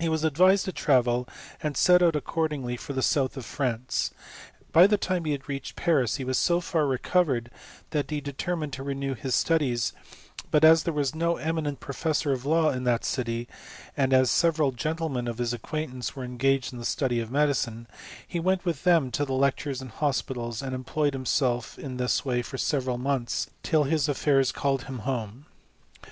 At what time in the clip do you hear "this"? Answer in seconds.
21.96-22.24